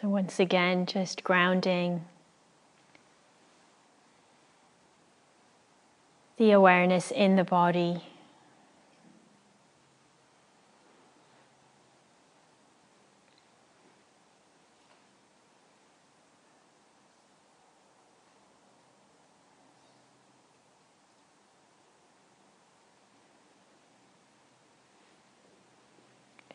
[0.00, 2.06] So, once again, just grounding
[6.38, 8.02] the awareness in the body.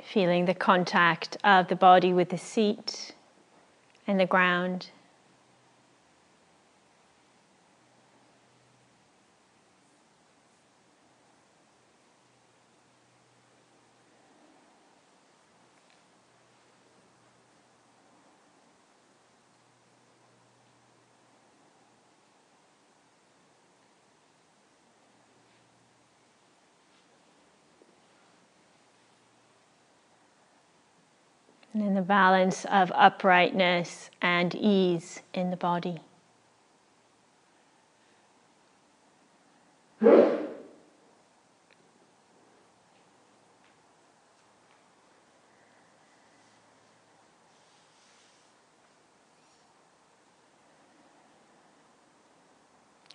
[0.03, 3.13] Feeling the contact of the body with the seat
[4.07, 4.87] and the ground.
[31.97, 35.99] The balance of uprightness and ease in the body.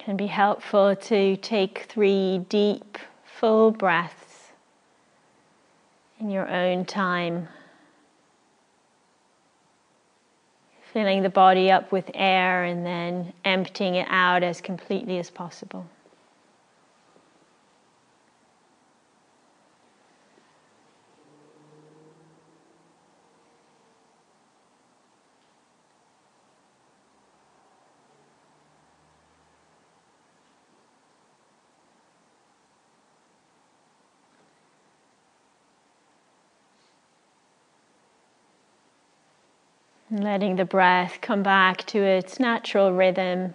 [0.00, 4.48] Can be helpful to take three deep, full breaths
[6.18, 7.46] in your own time.
[10.92, 15.86] Filling the body up with air and then emptying it out as completely as possible.
[40.20, 43.54] Letting the breath come back to its natural rhythm.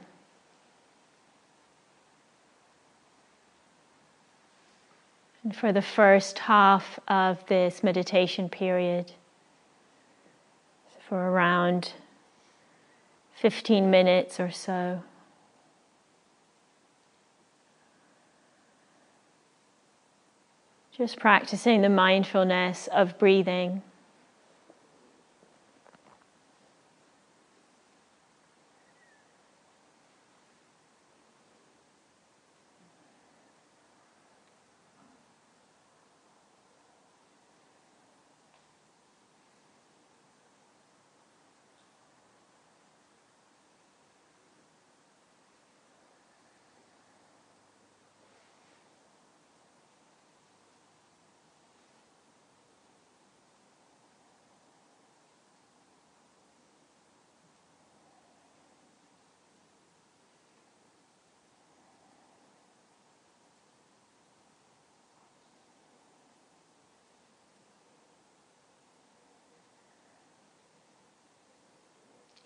[5.44, 9.14] And for the first half of this meditation period,
[11.08, 11.94] for around
[13.36, 15.04] 15 minutes or so.
[20.98, 23.84] Just practicing the mindfulness of breathing.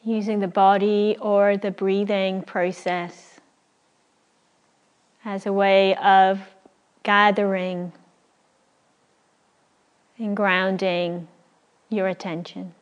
[0.04, 3.40] Using the body or the breathing process
[5.24, 6.40] as a way of
[7.04, 7.92] gathering
[10.18, 11.28] and grounding
[11.90, 12.74] your attention.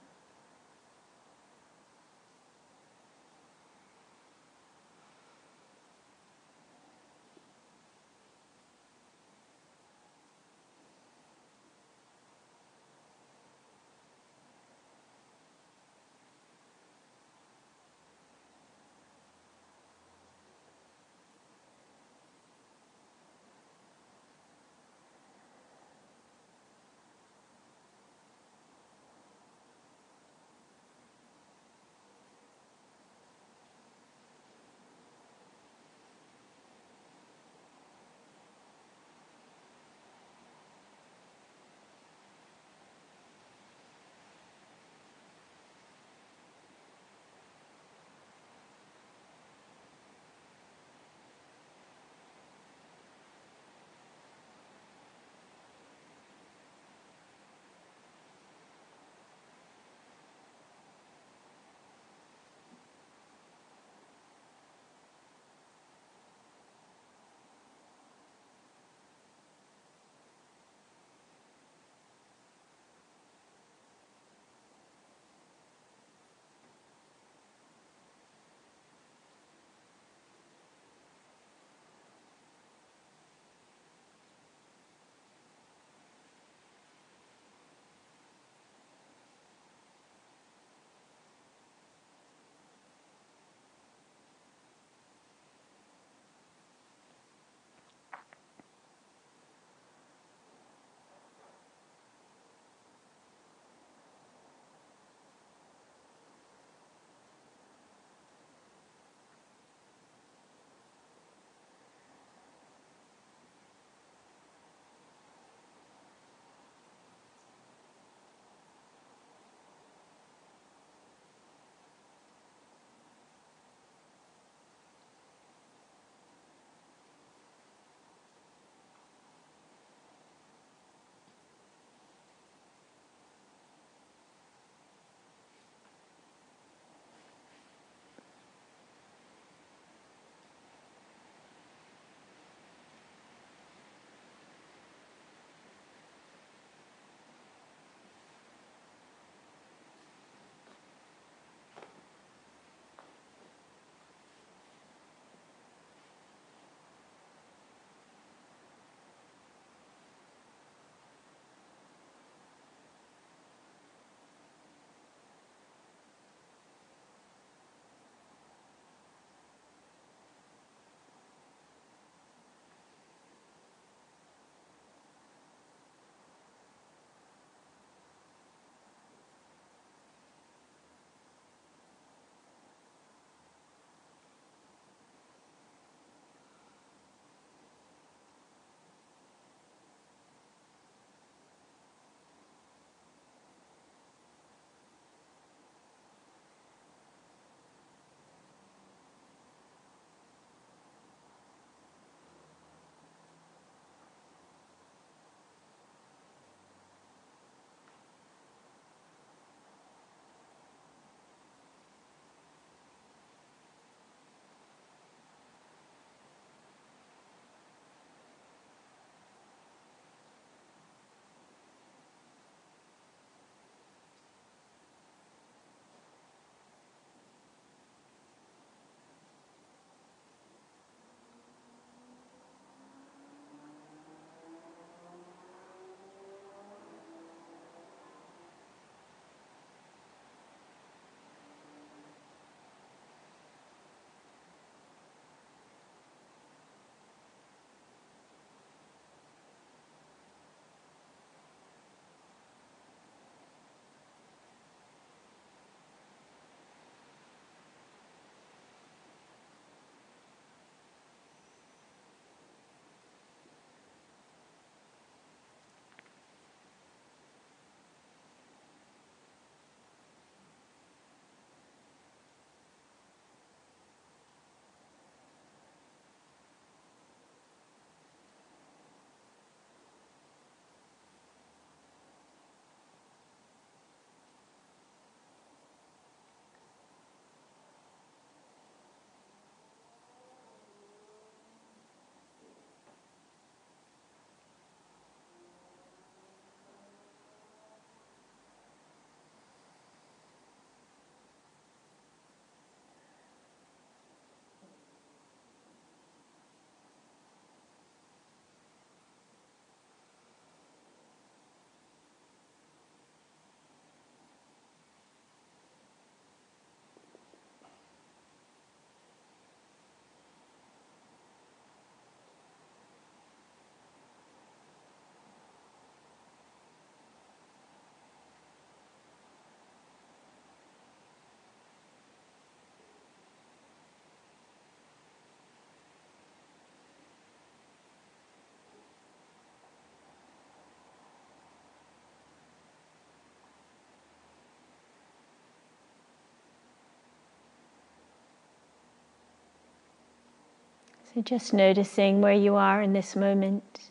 [351.13, 353.89] So just noticing where you are in this moment.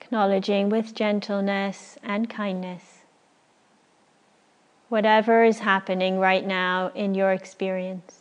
[0.00, 2.98] Acknowledging with gentleness and kindness
[4.88, 8.20] whatever is happening right now in your experience.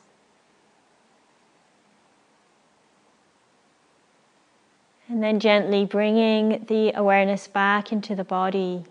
[5.10, 8.84] And then gently bringing the awareness back into the body,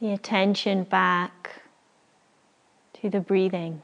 [0.00, 1.61] the attention back
[3.02, 3.82] to the breathing.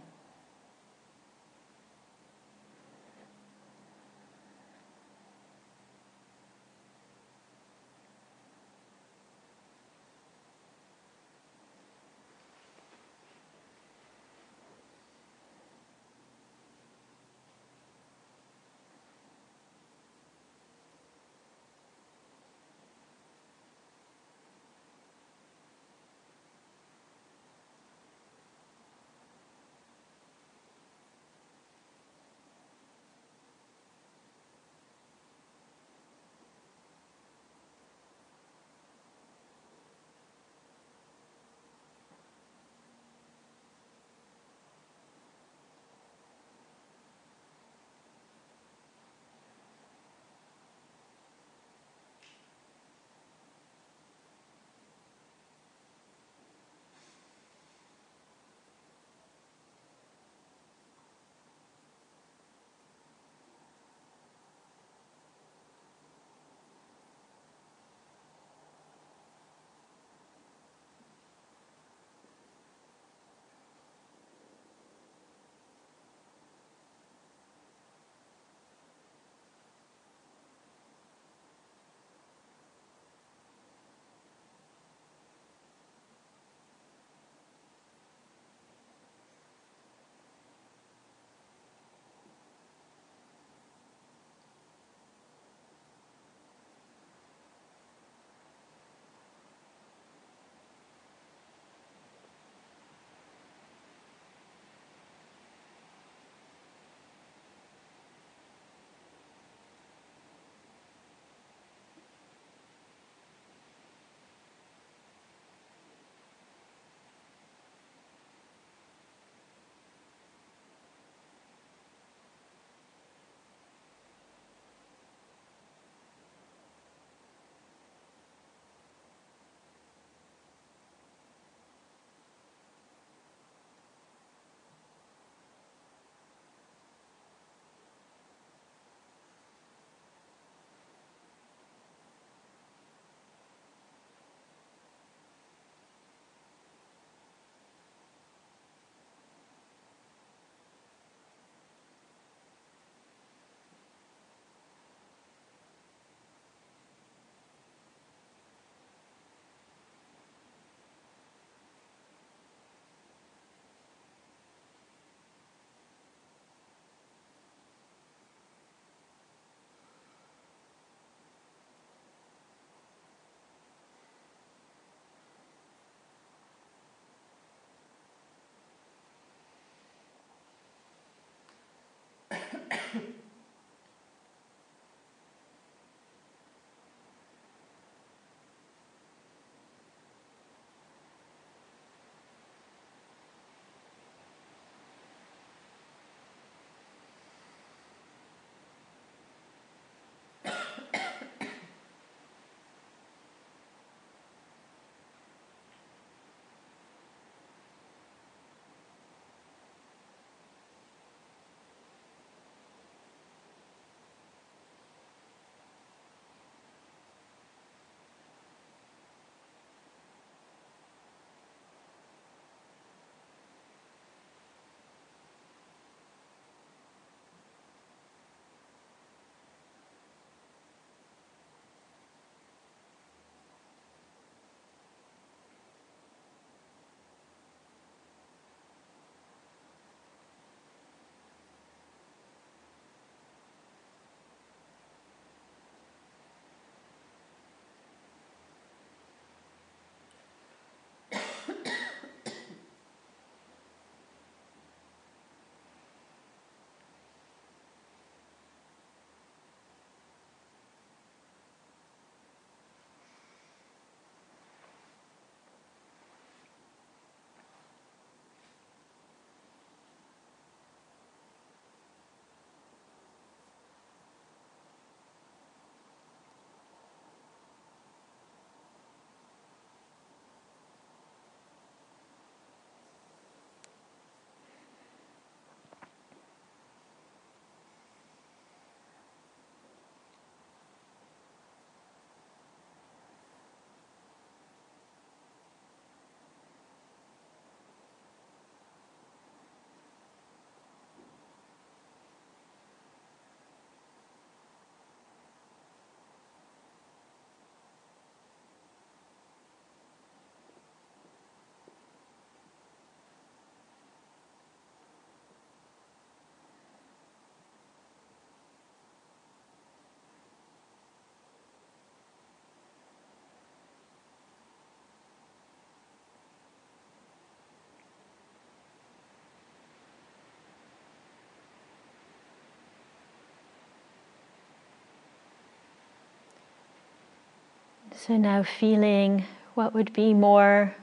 [337.98, 339.24] So now feeling
[339.54, 340.76] what would be more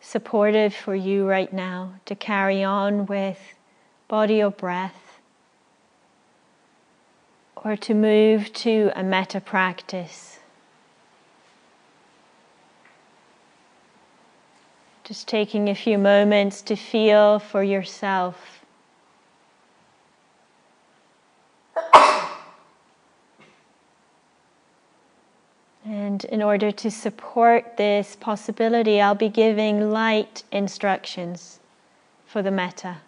[0.00, 3.54] supportive for you right now to carry on with
[4.06, 5.18] body or breath,
[7.56, 10.38] or to move to a metta practice.
[15.02, 18.61] Just taking a few moments to feel for yourself.
[26.24, 31.60] And in order to support this possibility, I'll be giving light instructions
[32.26, 32.98] for the metta.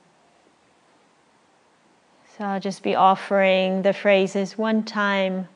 [2.37, 5.49] So I'll just be offering the phrases one time.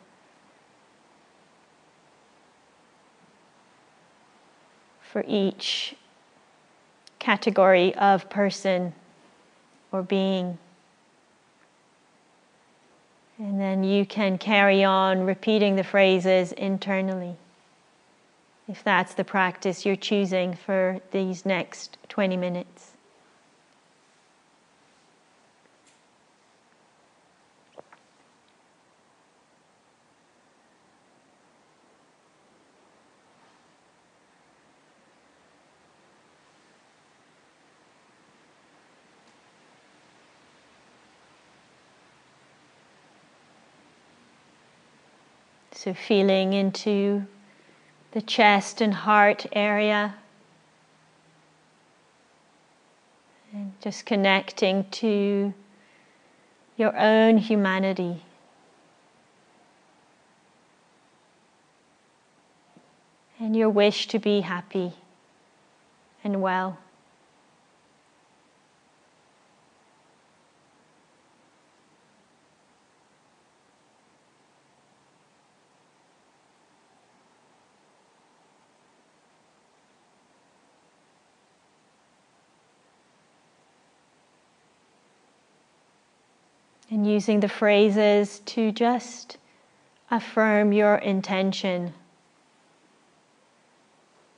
[5.02, 5.96] For each
[7.18, 8.92] category of person
[9.90, 10.58] or being.
[13.38, 17.36] And then you can carry on repeating the phrases internally.
[18.68, 22.92] If that's the practice you're choosing for these next 20 minutes.
[45.72, 47.26] So, feeling into
[48.12, 50.14] the chest and heart area.
[53.52, 55.54] And just connecting to
[56.76, 58.22] your own humanity.
[63.40, 64.92] And your wish to be happy
[66.24, 66.78] and well.
[86.98, 89.36] And using the phrases to just
[90.10, 91.94] affirm your intention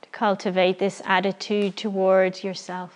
[0.03, 2.93] to cultivate this attitude towards yourself.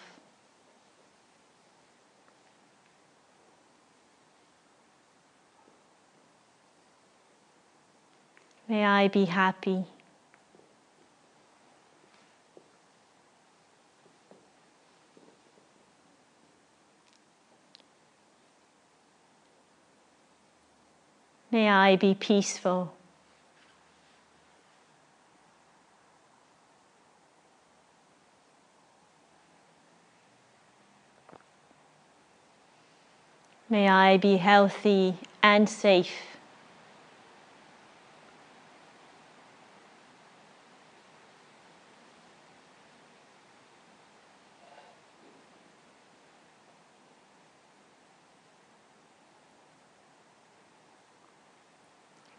[8.68, 9.86] May I be happy.
[21.56, 22.94] May I be peaceful.
[33.70, 36.35] May I be healthy and safe.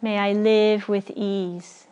[0.07, 1.86] May I live with ease.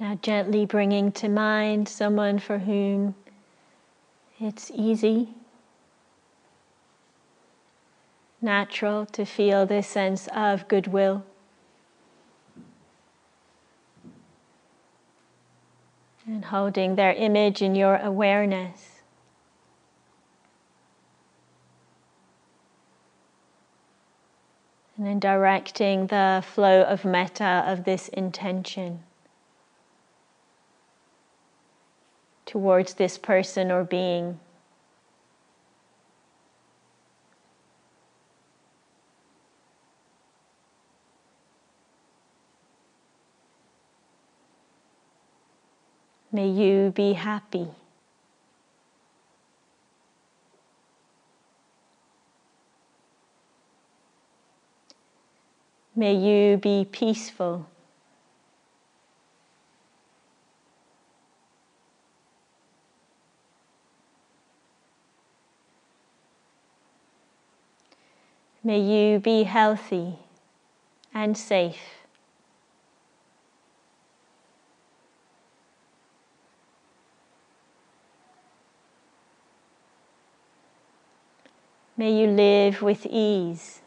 [0.00, 3.14] Now, gently bringing to mind someone for whom
[4.40, 5.34] it's easy,
[8.40, 11.22] natural to feel this sense of goodwill.
[16.26, 19.02] And holding their image in your awareness.
[24.96, 29.00] And then directing the flow of metta of this intention.
[32.50, 34.40] Towards this person or being.
[46.32, 47.68] May you be happy.
[55.94, 57.68] May you be peaceful.
[68.70, 70.14] May you be healthy
[71.12, 72.06] and safe.
[81.96, 83.80] May you live with ease.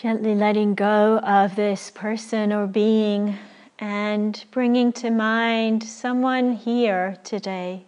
[0.00, 3.36] Gently letting go of this person or being
[3.78, 7.84] and bringing to mind someone here today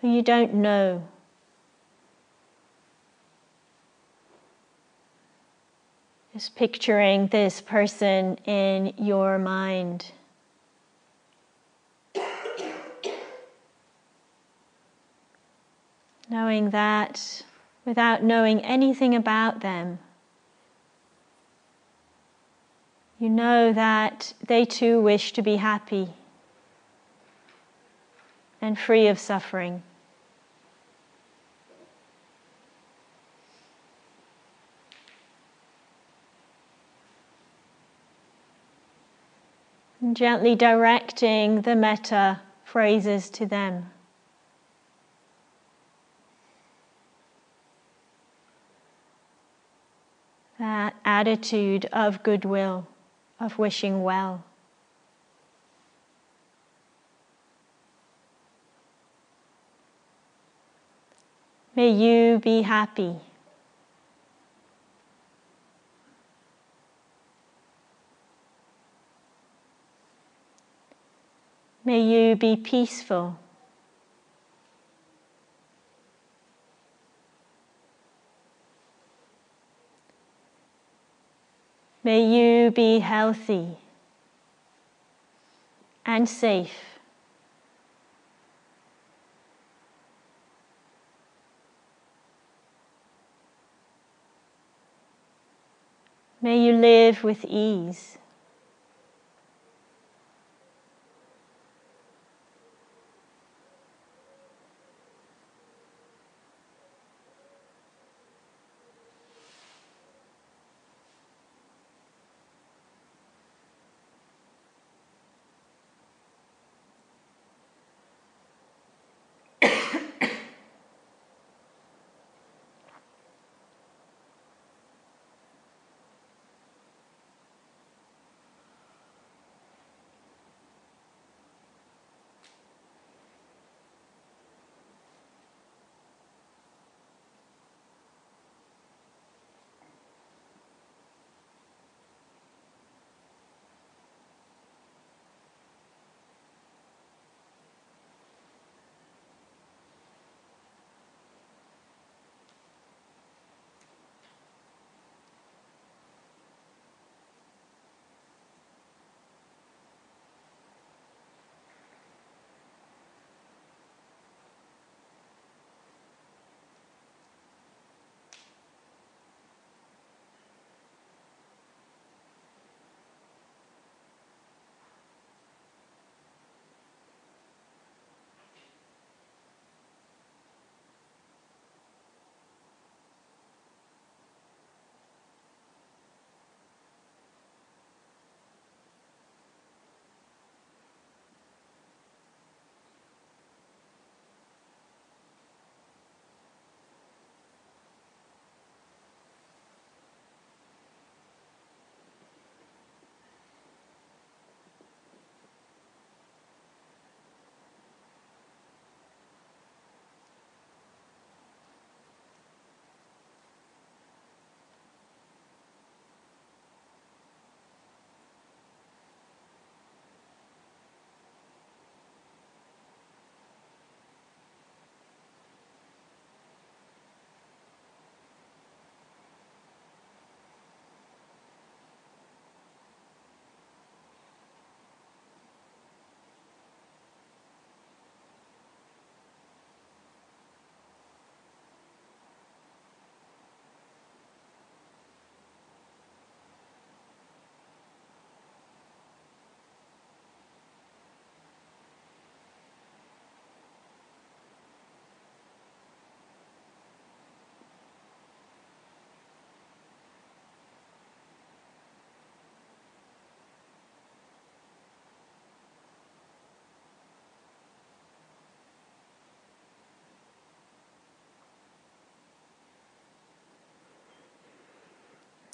[0.00, 1.06] who you don't know.
[6.32, 10.10] Just picturing this person in your mind.
[16.28, 17.44] Knowing that
[17.84, 20.00] without knowing anything about them,
[23.18, 26.08] you know that they too wish to be happy
[28.60, 29.82] and free of suffering.
[40.00, 43.90] And gently directing the metta phrases to them.
[50.58, 52.86] That attitude of goodwill
[53.40, 54.44] of wishing well.
[61.74, 63.14] May you be happy.
[71.84, 73.38] May you be peaceful.
[82.08, 83.76] May you be healthy
[86.06, 86.98] and safe.
[96.40, 98.16] May you live with ease.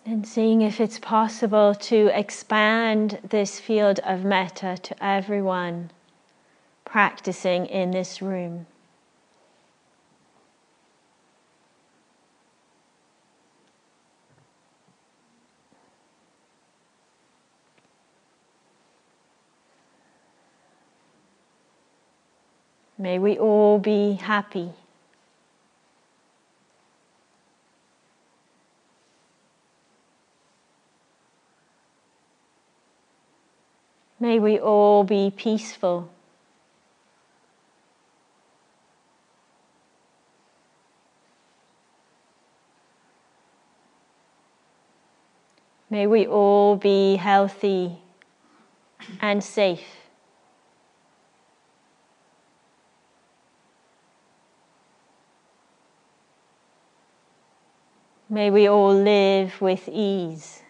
[0.07, 5.91] And seeing if it's possible to expand this field of metta to everyone
[6.85, 8.67] practicing in this room.
[22.99, 24.73] May we all be happy.
[34.25, 36.09] May we all be peaceful.
[45.91, 47.99] May we all be healthy
[49.21, 49.85] and safe.
[58.31, 60.64] May we all live with ease.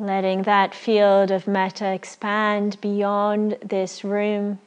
[0.00, 4.58] Letting that field of metta expand beyond this room.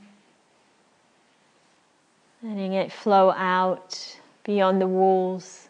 [2.44, 5.70] Letting it flow out beyond the walls.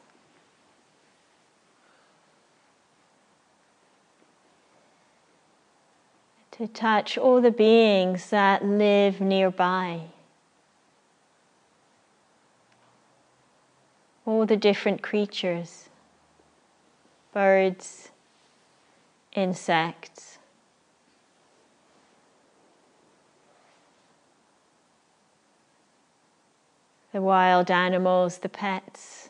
[6.52, 10.02] To touch all the beings that live nearby.
[14.26, 15.88] All the different creatures,
[17.34, 18.10] birds,
[19.36, 20.38] insects.
[27.12, 29.30] The wild animals, the pets.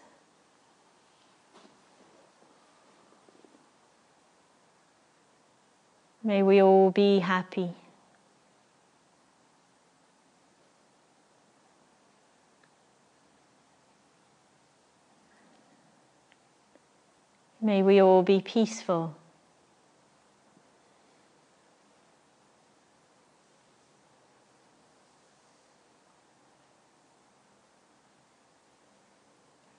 [6.23, 7.73] May we all be happy.
[17.59, 19.15] May we all be peaceful.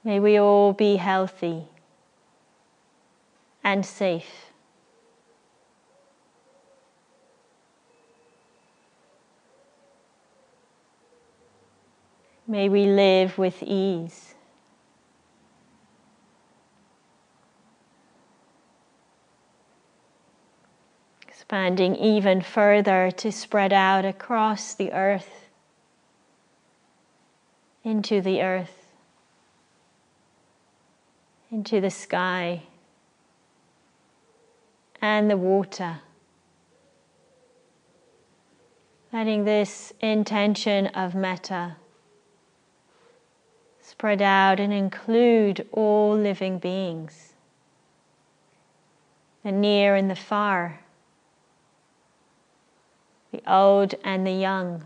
[0.04, 1.64] May we all be healthy
[3.64, 4.50] and safe.
[12.46, 14.34] May we live with ease.
[21.26, 25.46] Expanding even further to spread out across the earth,
[27.82, 28.84] into the earth
[31.54, 32.60] into the sky
[35.00, 36.00] and the water.
[39.12, 41.76] Letting this intention of metta
[43.80, 47.34] spread out and include all living beings,
[49.44, 50.80] the near and the far,
[53.30, 54.82] the old and the young,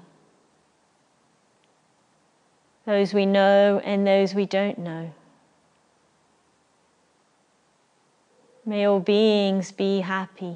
[2.85, 5.15] those we know and those we don't know.
[8.69, 10.55] May all beings be happy.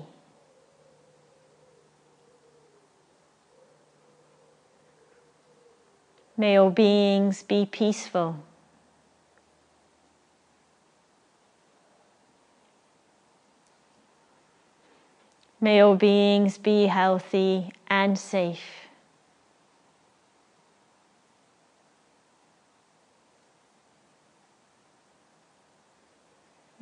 [6.37, 8.37] May all beings be peaceful.
[15.59, 18.82] May all beings be healthy and safe.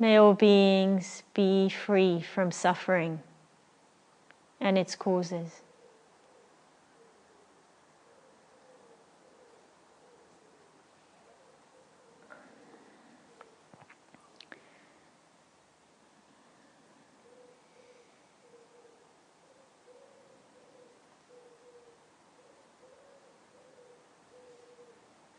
[0.01, 3.21] May all beings be free from suffering
[4.59, 5.61] and its causes.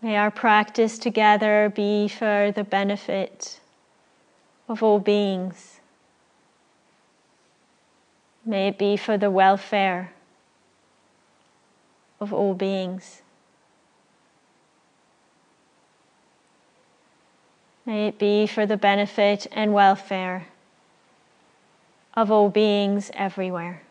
[0.01, 3.59] May our practice together be for the benefit
[4.73, 5.81] of all beings.
[8.45, 10.12] May it be for the welfare
[12.18, 13.20] of all beings.
[17.85, 20.47] May it be for the benefit and welfare
[22.14, 23.83] of all beings everywhere.